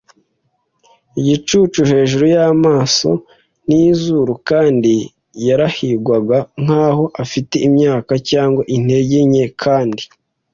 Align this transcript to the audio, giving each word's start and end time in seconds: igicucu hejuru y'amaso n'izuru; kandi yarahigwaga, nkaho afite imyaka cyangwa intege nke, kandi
igicucu 1.19 1.79
hejuru 1.91 2.23
y'amaso 2.35 3.09
n'izuru; 3.67 4.31
kandi 4.49 4.93
yarahigwaga, 5.47 6.37
nkaho 6.63 7.03
afite 7.23 7.55
imyaka 7.67 8.13
cyangwa 8.29 8.61
intege 8.75 9.17
nke, 9.29 9.45
kandi 9.63 10.03